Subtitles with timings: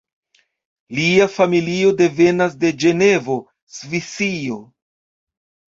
[0.99, 3.39] Lia familio devenas de Ĝenevo,
[3.79, 4.63] Svisio.